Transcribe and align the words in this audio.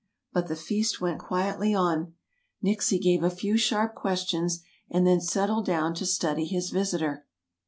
But 0.33 0.47
the 0.47 0.55
feast 0.55 0.99
went 0.99 1.19
quietly 1.19 1.75
on. 1.75 2.15
Nixie 2.59 2.97
gave 2.97 3.21
a 3.23 3.29
few 3.29 3.55
sharp 3.55 3.93
questions 3.93 4.63
and 4.89 5.05
then 5.05 5.21
settled 5.21 5.67
down 5.67 5.93
to 5.93 6.07
study 6.07 6.45
his 6.45 6.71
visitor. 6.71 7.27